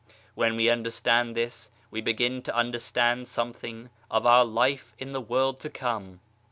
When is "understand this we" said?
0.67-2.01